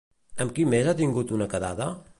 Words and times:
Amb 0.45 0.55
qui 0.55 0.65
més 0.71 0.89
ha 0.93 0.97
tingut 1.03 1.37
una 1.39 1.49
quedada? 1.55 1.93